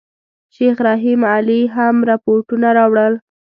[0.55, 3.13] شیخ رحیم علي هم رپوټونه راوړل.